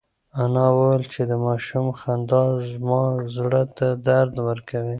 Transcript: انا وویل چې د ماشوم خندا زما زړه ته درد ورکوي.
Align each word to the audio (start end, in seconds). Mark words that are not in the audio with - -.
انا 0.43 0.65
وویل 0.77 1.03
چې 1.13 1.21
د 1.31 1.33
ماشوم 1.45 1.87
خندا 1.99 2.43
زما 2.71 3.03
زړه 3.35 3.61
ته 3.77 3.87
درد 4.07 4.33
ورکوي. 4.47 4.89